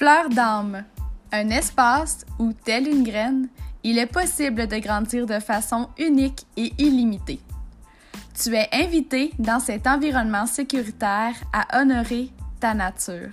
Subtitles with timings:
[0.00, 0.84] Fleur d'âme,
[1.30, 3.50] un espace où, telle une graine,
[3.84, 7.38] il est possible de grandir de façon unique et illimitée.
[8.32, 12.30] Tu es invité dans cet environnement sécuritaire à honorer
[12.60, 13.28] ta nature.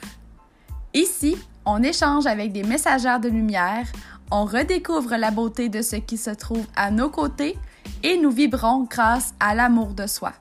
[0.93, 3.88] Ici, on échange avec des messagères de lumière,
[4.29, 7.57] on redécouvre la beauté de ce qui se trouve à nos côtés
[8.04, 10.34] et nous vibrons grâce à l'amour de soi.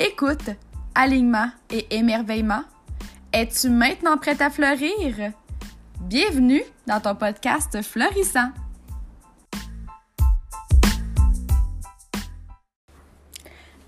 [0.00, 0.50] Écoute,
[0.96, 2.62] alignement et émerveillement.
[3.32, 5.30] Es-tu maintenant prête à fleurir?
[6.00, 8.48] Bienvenue dans ton podcast Fleurissant.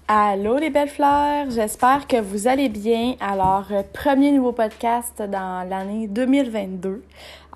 [0.06, 3.16] Allô les belles fleurs, j'espère que vous allez bien.
[3.18, 7.02] Alors, euh, premier nouveau podcast dans l'année 2022.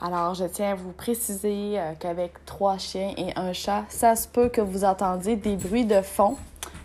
[0.00, 4.26] Alors, je tiens à vous préciser euh, qu'avec trois chiens et un chat, ça se
[4.26, 6.36] peut que vous entendiez des bruits de fond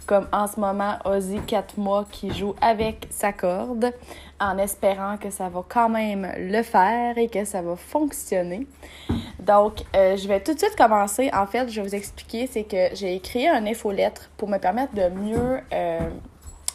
[0.06, 3.94] comme en ce moment Ozzy 4 mois qui joue avec sa corde
[4.40, 8.68] en espérant que ça va quand même le faire et que ça va fonctionner.
[9.40, 11.30] Donc, euh, je vais tout de suite commencer.
[11.34, 14.94] En fait, je vais vous expliquer, c'est que j'ai écrit un infolettre pour me permettre
[14.94, 16.00] de mieux, euh,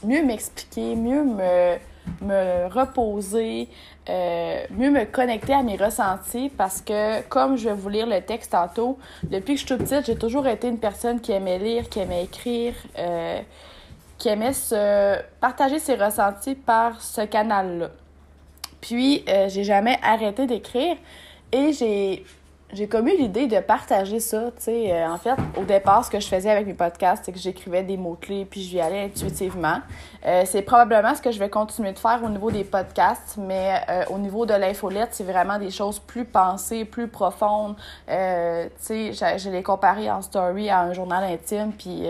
[0.02, 1.76] mieux m'expliquer, mieux me
[2.22, 3.68] me reposer,
[4.08, 8.20] euh, mieux me connecter à mes ressentis parce que, comme je vais vous lire le
[8.20, 11.58] texte tantôt, depuis que je suis toute petite, j'ai toujours été une personne qui aimait
[11.58, 13.40] lire, qui aimait écrire, euh,
[14.18, 17.90] qui aimait se partager ses ressentis par ce canal-là.
[18.80, 20.96] Puis, euh, j'ai jamais arrêté d'écrire
[21.52, 22.24] et j'ai
[22.72, 24.92] j'ai comme eu l'idée de partager ça, tu sais.
[24.92, 27.84] Euh, en fait, au départ, ce que je faisais avec mes podcasts, c'est que j'écrivais
[27.84, 29.78] des mots-clés puis je y allais intuitivement.
[30.26, 33.80] Euh, c'est probablement ce que je vais continuer de faire au niveau des podcasts, mais
[33.88, 37.76] euh, au niveau de l'infolette, c'est vraiment des choses plus pensées, plus profondes.
[38.08, 38.14] tu
[38.78, 42.02] sais, je les comparer en story à un journal intime, puis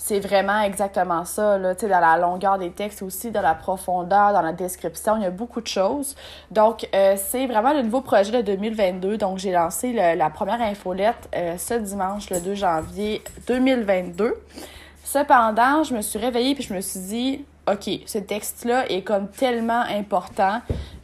[0.00, 3.54] c'est vraiment exactement ça, là, tu sais, dans la longueur des textes aussi, dans la
[3.54, 6.14] profondeur, dans la description, il y a beaucoup de choses.
[6.52, 9.18] Donc, euh, c'est vraiment le nouveau projet de 2022.
[9.18, 14.34] Donc, j'ai lancé la première infolette euh, ce dimanche, le 2 janvier 2022.
[15.02, 19.28] Cependant, je me suis réveillée puis je me suis dit, OK, ce texte-là est comme
[19.28, 20.60] tellement important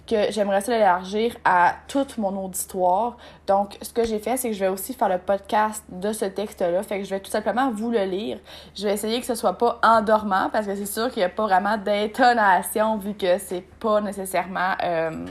[0.07, 3.17] que j'aimerais ça l'élargir à tout mon auditoire.
[3.47, 6.27] Donc, ce que j'ai fait, c'est que je vais aussi faire le podcast de ce
[6.27, 6.83] texte-là.
[6.83, 8.39] Fait que je vais tout simplement vous le lire.
[8.75, 11.31] Je vais essayer que ce soit pas endormant parce que c'est sûr qu'il n'y a
[11.31, 14.75] pas vraiment d'intonation vu que c'est pas nécessairement.
[14.83, 15.27] Euh,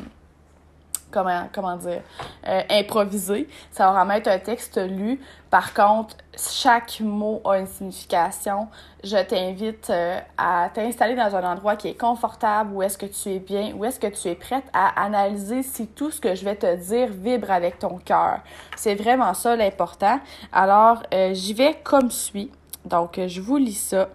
[1.13, 2.01] comment, comment dire,
[2.47, 3.47] euh, improvisé.
[3.71, 5.21] Ça va vraiment être un texte lu.
[5.49, 8.67] Par contre, chaque mot a une signification.
[9.03, 13.29] Je t'invite euh, à t'installer dans un endroit qui est confortable, où est-ce que tu
[13.29, 16.43] es bien, où est-ce que tu es prête à analyser si tout ce que je
[16.43, 18.39] vais te dire vibre avec ton cœur.
[18.75, 20.19] C'est vraiment ça l'important.
[20.51, 22.51] Alors, euh, j'y vais comme suit.
[22.85, 24.09] Donc, je vous lis ça.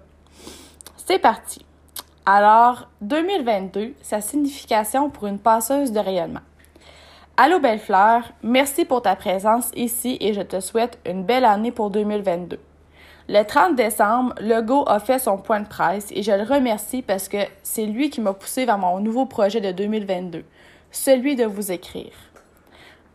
[0.96, 1.64] C'est parti.
[2.26, 6.40] Alors, 2022, sa signification pour une passeuse de rayonnement.
[7.40, 11.70] Allô belle fleur, merci pour ta présence ici et je te souhaite une belle année
[11.70, 12.58] pour 2022.
[13.28, 17.28] Le 30 décembre, Legault a fait son point de presse et je le remercie parce
[17.28, 20.42] que c'est lui qui m'a poussé vers mon nouveau projet de 2022,
[20.90, 22.10] celui de vous écrire.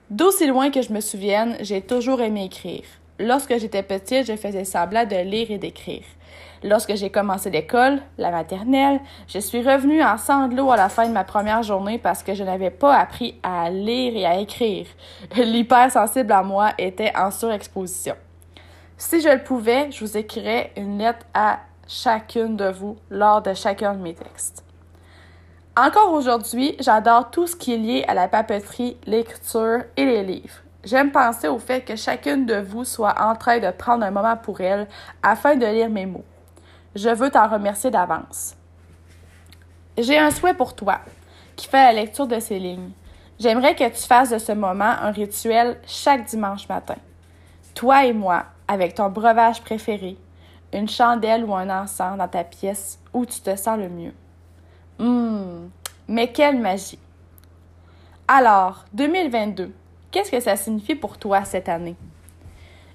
[0.10, 2.86] D'aussi loin que je me souvienne, j'ai toujours aimé écrire.
[3.20, 6.04] Lorsque j'étais petite, je faisais semblant de lire et d'écrire.
[6.64, 11.14] Lorsque j'ai commencé l'école, la maternelle, je suis revenue en sanglots à la fin de
[11.14, 14.88] ma première journée parce que je n'avais pas appris à lire et à écrire.
[15.36, 18.16] L'hypersensible à moi était en surexposition.
[18.98, 23.54] Si je le pouvais, je vous écrirais une lettre à chacune de vous lors de
[23.54, 24.64] chacun de mes textes.
[25.76, 30.64] Encore aujourd'hui, j'adore tout ce qui est lié à la papeterie, l'écriture et les livres.
[30.84, 34.36] J'aime penser au fait que chacune de vous soit en train de prendre un moment
[34.36, 34.88] pour elle
[35.22, 36.26] afin de lire mes mots.
[36.96, 38.56] Je veux t'en remercier d'avance.
[39.98, 41.00] J'ai un souhait pour toi
[41.56, 42.92] qui fait la lecture de ces lignes.
[43.40, 46.98] J'aimerais que tu fasses de ce moment un rituel chaque dimanche matin.
[47.74, 50.18] Toi et moi, avec ton breuvage préféré,
[50.74, 54.14] une chandelle ou un encens dans ta pièce où tu te sens le mieux.
[55.00, 55.70] Hum,
[56.08, 57.00] mais quelle magie!
[58.28, 59.72] Alors, 2022,
[60.14, 61.96] qu'est-ce que ça signifie pour toi cette année?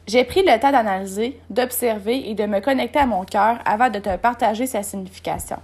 [0.06, 3.98] J'ai pris le temps d'analyser, d'observer et de me connecter à mon cœur avant de
[3.98, 5.58] te partager sa signification.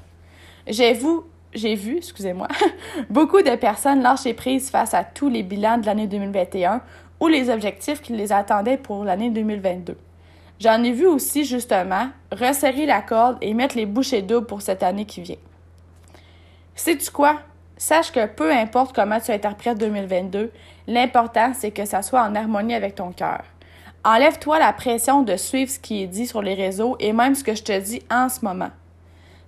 [0.66, 1.20] J'ai vu,
[1.54, 2.48] j'ai vu, excusez-moi,
[3.10, 6.82] beaucoup de personnes lâcher prise face à tous les bilans de l'année 2021
[7.20, 9.96] ou les objectifs qui les attendaient pour l'année 2022.
[10.60, 14.82] J'en ai vu aussi, justement, resserrer la corde et mettre les bouchées doubles pour cette
[14.82, 15.36] année qui vient.
[16.74, 17.40] Sais-tu quoi?
[17.76, 20.52] Sache que peu importe comment tu interprètes 2022,
[20.86, 23.42] l'important, c'est que ça soit en harmonie avec ton cœur.
[24.04, 27.42] Enlève-toi la pression de suivre ce qui est dit sur les réseaux et même ce
[27.42, 28.70] que je te dis en ce moment.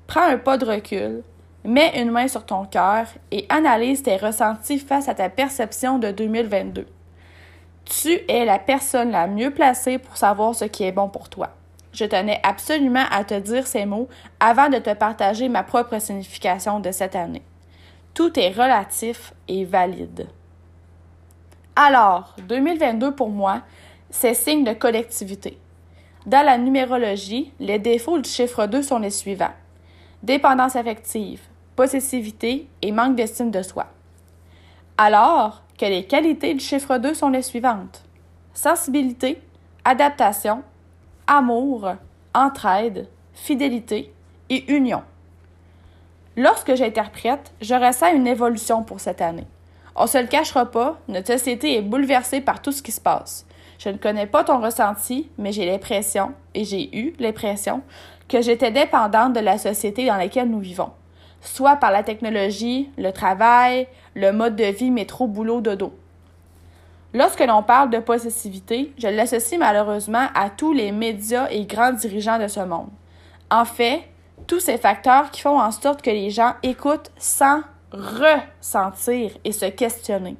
[0.06, 1.22] Prends un pas de recul,
[1.66, 6.12] Mets une main sur ton cœur et analyse tes ressentis face à ta perception de
[6.12, 6.86] 2022.
[7.84, 11.48] Tu es la personne la mieux placée pour savoir ce qui est bon pour toi.
[11.92, 14.08] Je tenais absolument à te dire ces mots
[14.38, 17.42] avant de te partager ma propre signification de cette année.
[18.16, 20.26] Tout est relatif et valide.
[21.76, 23.60] Alors, 2022 pour moi,
[24.08, 25.58] c'est signe de collectivité.
[26.24, 29.52] Dans la numérologie, les défauts du chiffre 2 sont les suivants.
[30.22, 31.42] Dépendance affective,
[31.76, 33.84] possessivité et manque d'estime de soi.
[34.96, 38.02] Alors que les qualités du chiffre 2 sont les suivantes.
[38.54, 39.42] Sensibilité,
[39.84, 40.62] adaptation,
[41.26, 41.92] amour,
[42.34, 44.10] entraide, fidélité
[44.48, 45.02] et union.
[46.36, 49.46] Lorsque j'interprète, je ressens une évolution pour cette année.
[49.94, 53.46] On se le cachera pas, notre société est bouleversée par tout ce qui se passe.
[53.78, 57.82] Je ne connais pas ton ressenti, mais j'ai l'impression, et j'ai eu l'impression,
[58.28, 60.90] que j'étais dépendante de la société dans laquelle nous vivons
[61.46, 65.94] soit par la technologie, le travail, le mode de vie métro, boulot, dodo.
[67.14, 72.38] Lorsque l'on parle de possessivité, je l'associe malheureusement à tous les médias et grands dirigeants
[72.38, 72.88] de ce monde.
[73.50, 74.02] En fait,
[74.46, 77.62] tous ces facteurs qui font en sorte que les gens écoutent sans
[77.92, 80.36] ressentir et se questionner.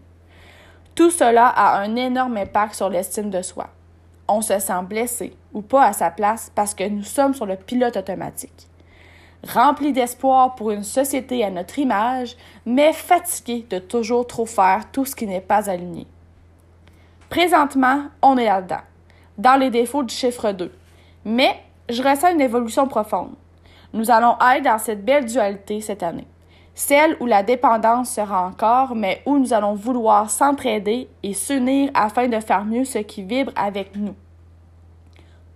[0.95, 3.69] Tout cela a un énorme impact sur l'estime de soi.
[4.29, 7.57] On se sent blessé ou pas à sa place parce que nous sommes sur le
[7.57, 8.69] pilote automatique
[9.47, 15.05] rempli d'espoir pour une société à notre image, mais fatigué de toujours trop faire tout
[15.05, 16.07] ce qui n'est pas aligné.
[17.29, 18.83] Présentement, on est là-dedans,
[19.39, 20.73] dans les défauts du chiffre 2.
[21.25, 23.35] Mais je ressens une évolution profonde.
[23.93, 26.27] Nous allons être dans cette belle dualité cette année.
[26.75, 32.29] Celle où la dépendance sera encore, mais où nous allons vouloir s'entraider et s'unir afin
[32.29, 34.15] de faire mieux ce qui vibre avec nous.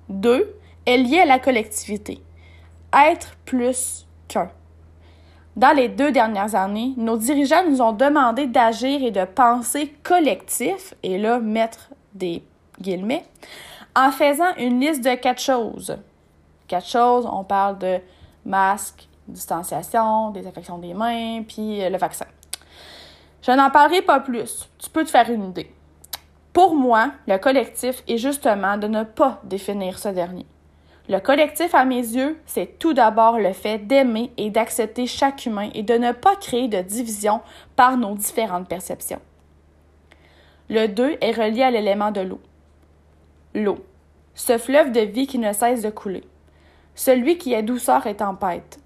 [0.09, 0.57] 2
[0.87, 2.23] est lié à la collectivité
[2.93, 4.51] être plus qu'un.
[5.57, 10.95] Dans les deux dernières années, nos dirigeants nous ont demandé d'agir et de penser collectif,
[11.03, 12.43] et là, mettre des
[12.81, 13.25] guillemets,
[13.97, 15.97] en faisant une liste de quatre choses.
[16.69, 17.99] Quatre choses, on parle de
[18.45, 22.27] masque, distanciation, désinfection des mains, puis le vaccin.
[23.43, 24.69] Je n'en parlerai pas plus.
[24.79, 25.73] Tu peux te faire une idée.
[26.53, 30.47] Pour moi, le collectif est justement de ne pas définir ce dernier.
[31.09, 35.71] Le collectif, à mes yeux, c'est tout d'abord le fait d'aimer et d'accepter chaque humain
[35.75, 37.41] et de ne pas créer de division
[37.77, 39.21] par nos différentes perceptions.
[40.69, 42.41] Le 2 est relié à l'élément de l'eau.
[43.55, 43.79] L'eau,
[44.35, 46.23] ce fleuve de vie qui ne cesse de couler.
[46.95, 48.79] Celui qui est douceur et tempête.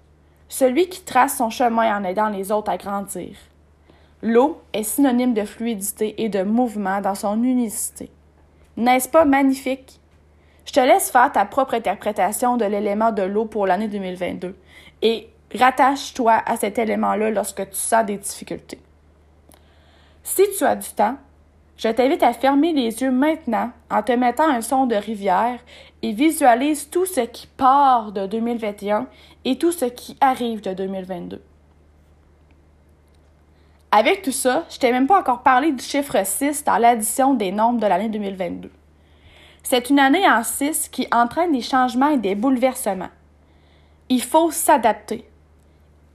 [0.47, 3.35] Celui qui trace son chemin en aidant les autres à grandir.
[4.21, 8.09] L'eau est synonyme de fluidité et de mouvement dans son unicité.
[8.77, 9.99] N'est-ce pas magnifique?
[10.65, 14.55] Je te laisse faire ta propre interprétation de l'élément de l'eau pour l'année 2022
[15.01, 18.79] et rattache-toi à cet élément-là lorsque tu sens des difficultés.
[20.23, 21.17] Si tu as du temps,
[21.77, 25.59] je t'invite à fermer les yeux maintenant en te mettant un son de rivière
[26.01, 29.07] et visualise tout ce qui part de 2021
[29.43, 31.41] et tout ce qui arrive de 2022.
[33.91, 37.51] Avec tout ça, je t'ai même pas encore parlé du chiffre 6 dans l'addition des
[37.51, 38.71] nombres de l'année 2022.
[39.63, 43.09] C'est une année en six qui entraîne des changements et des bouleversements.
[44.09, 45.27] Il faut s'adapter.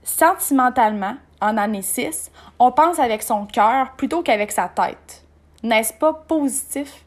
[0.03, 5.25] Sentimentalement, en année 6, on pense avec son cœur plutôt qu'avec sa tête.
[5.63, 7.05] N'est-ce pas positif?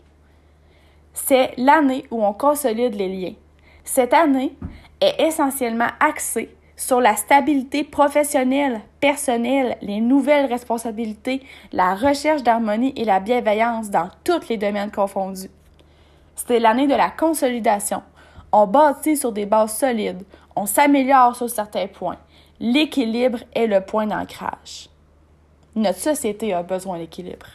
[1.13, 3.35] C'est l'année où on consolide les liens.
[3.85, 4.57] Cette année
[5.01, 11.43] est essentiellement axée sur la stabilité professionnelle, personnelle, les nouvelles responsabilités,
[11.73, 15.51] la recherche d'harmonie et la bienveillance dans tous les domaines confondus.
[16.35, 18.03] C'était l'année de la consolidation.
[18.53, 20.23] On bâtit sur des bases solides.
[20.57, 22.19] On s'améliore sur certains points.
[22.61, 24.89] L'équilibre est le point d'ancrage.
[25.75, 27.47] Notre société a besoin d'équilibre.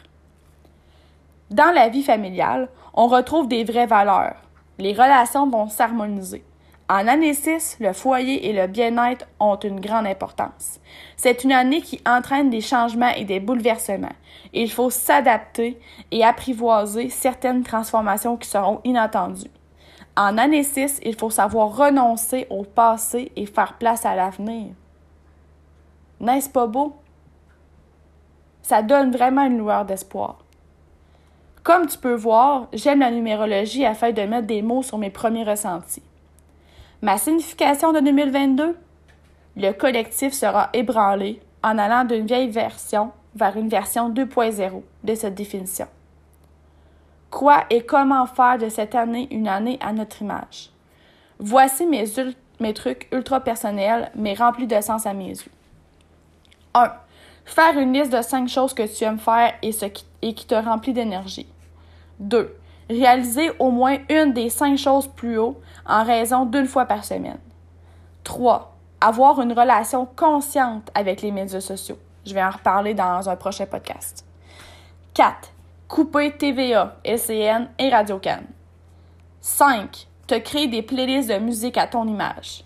[1.50, 4.36] Dans la vie familiale, on retrouve des vraies valeurs.
[4.78, 6.44] Les relations vont s'harmoniser.
[6.88, 10.78] En année 6, le foyer et le bien-être ont une grande importance.
[11.16, 14.14] C'est une année qui entraîne des changements et des bouleversements.
[14.52, 15.80] Il faut s'adapter
[16.12, 19.50] et apprivoiser certaines transformations qui seront inattendues.
[20.16, 24.68] En année 6, il faut savoir renoncer au passé et faire place à l'avenir.
[26.20, 26.94] N'est-ce pas beau?
[28.62, 30.38] Ça donne vraiment une lueur d'espoir.
[31.62, 35.44] Comme tu peux voir, j'aime la numérologie afin de mettre des mots sur mes premiers
[35.44, 36.02] ressentis.
[37.02, 38.76] Ma signification de 2022?
[39.56, 45.34] Le collectif sera ébranlé en allant d'une vieille version vers une version 2.0 de cette
[45.34, 45.86] définition.
[47.30, 50.70] Quoi et comment faire de cette année une année à notre image?
[51.38, 55.52] Voici mes, trucs ultra personnels, mais remplis de sens à mes yeux.
[56.74, 56.92] 1.
[57.50, 60.46] Faire une liste de 5 choses que tu aimes faire et, ce qui, et qui
[60.46, 61.48] te remplit d'énergie.
[62.20, 62.56] 2.
[62.88, 67.40] Réaliser au moins une des 5 choses plus haut en raison d'une fois par semaine.
[68.22, 68.76] 3.
[69.00, 71.98] Avoir une relation consciente avec les médias sociaux.
[72.24, 74.24] Je vais en reparler dans un prochain podcast.
[75.14, 75.50] 4.
[75.88, 78.42] Couper TVA, LCN et Radio-Can.
[79.40, 80.06] 5.
[80.28, 82.62] Te créer des playlists de musique à ton image.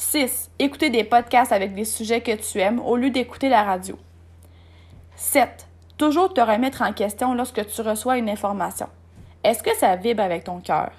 [0.00, 0.50] 6.
[0.58, 3.98] Écouter des podcasts avec des sujets que tu aimes au lieu d'écouter la radio.
[5.14, 5.68] 7.
[5.98, 8.88] Toujours te remettre en question lorsque tu reçois une information.
[9.44, 10.90] Est-ce que ça vibre avec ton cœur?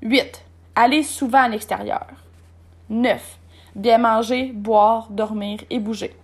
[0.00, 0.44] 8.
[0.76, 2.06] Aller souvent à l'extérieur.
[2.88, 3.38] 9.
[3.74, 6.16] Bien manger, boire, dormir et bouger.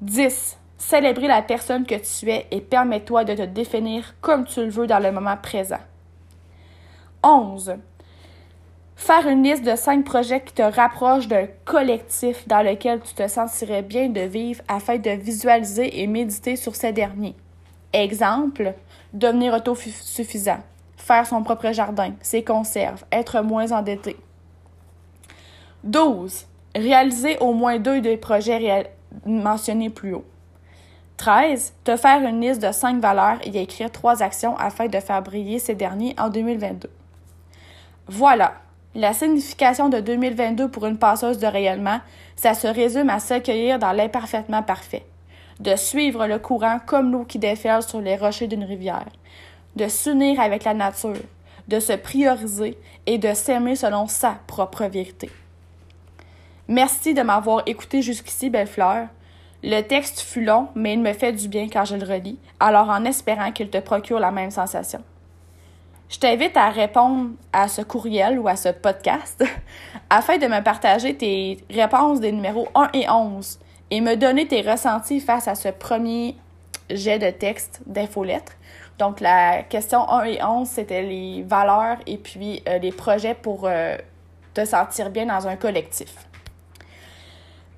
[0.00, 0.58] 10.
[0.78, 4.86] Célébrer la personne que tu es et permets-toi de te définir comme tu le veux
[4.86, 5.80] dans le moment présent.
[7.22, 7.74] 11.
[9.04, 13.26] Faire une liste de 5 projets qui te rapprochent d'un collectif dans lequel tu te
[13.26, 17.34] sentirais bien de vivre afin de visualiser et méditer sur ces derniers.
[17.92, 18.74] Exemple,
[19.12, 20.60] devenir autosuffisant,
[20.96, 24.16] faire son propre jardin, ses conserves, être moins endetté.
[25.82, 26.46] 12.
[26.76, 28.88] Réaliser au moins deux des projets
[29.26, 30.24] mentionnés plus haut.
[31.16, 31.74] 13.
[31.82, 35.58] Te faire une liste de 5 valeurs et écrire 3 actions afin de faire briller
[35.58, 36.88] ces derniers en 2022.
[38.06, 38.54] Voilà.
[38.94, 42.00] La signification de 2022 pour une passeuse de rayonnement,
[42.36, 45.06] ça se résume à s'accueillir dans l'imparfaitement parfait,
[45.60, 49.08] de suivre le courant comme l'eau qui déferle sur les rochers d'une rivière,
[49.76, 51.16] de s'unir avec la nature,
[51.68, 55.30] de se prioriser et de s'aimer selon sa propre vérité.
[56.68, 59.06] Merci de m'avoir écouté jusqu'ici, belle fleur.
[59.62, 62.90] Le texte fut long, mais il me fait du bien quand je le relis, alors
[62.90, 65.02] en espérant qu'il te procure la même sensation.
[66.12, 69.42] Je t'invite à répondre à ce courriel ou à ce podcast
[70.10, 73.58] afin de me partager tes réponses des numéros 1 et 11
[73.90, 76.36] et me donner tes ressentis face à ce premier
[76.90, 78.52] jet de texte d'infolettre.
[78.98, 83.62] Donc, la question 1 et 11, c'était les valeurs et puis euh, les projets pour
[83.64, 83.96] euh,
[84.52, 86.14] te sentir bien dans un collectif.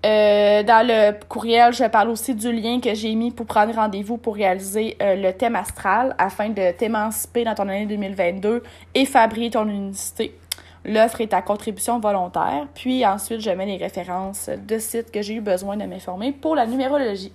[0.05, 4.19] Euh, dans le courriel, je parle aussi du lien que j'ai mis pour prendre rendez-vous
[4.19, 8.63] pour réaliser euh, le thème astral afin de t'émanciper dans ton année 2022
[8.95, 10.39] et fabriquer ton unicité.
[10.85, 12.67] L'offre est ta contribution volontaire.
[12.75, 16.55] Puis ensuite, je mets les références de sites que j'ai eu besoin de m'informer pour
[16.55, 17.33] la numérologie.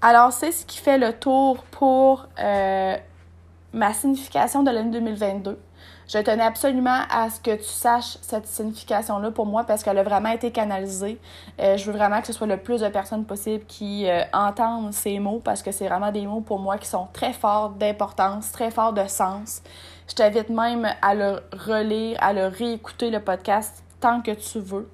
[0.00, 2.96] Alors, c'est ce qui fait le tour pour euh,
[3.72, 5.58] ma signification de l'année 2022.
[6.08, 10.04] Je tenais absolument à ce que tu saches cette signification-là pour moi parce qu'elle a
[10.04, 11.18] vraiment été canalisée.
[11.58, 14.92] Euh, je veux vraiment que ce soit le plus de personnes possible qui euh, entendent
[14.92, 18.52] ces mots parce que c'est vraiment des mots pour moi qui sont très forts d'importance,
[18.52, 19.62] très forts de sens.
[20.08, 24.88] Je t'invite même à le relire, à le réécouter le podcast tant que tu veux.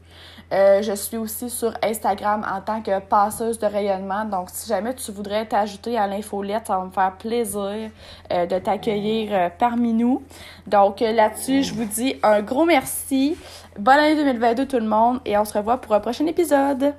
[0.52, 4.24] Euh, je suis aussi sur Instagram en tant que passeuse de rayonnement.
[4.26, 7.90] Donc, si jamais tu voudrais t'ajouter à l'infolette, ça va me faire plaisir
[8.32, 10.22] euh, de t'accueillir euh, parmi nous.
[10.66, 13.36] Donc, là-dessus, je vous dis un gros merci.
[13.78, 16.94] Bonne année 2022 tout le monde et on se revoit pour un prochain épisode.